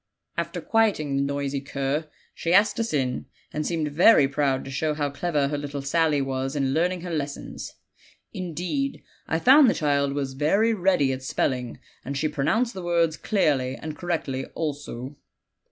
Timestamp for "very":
3.91-4.27, 10.33-10.73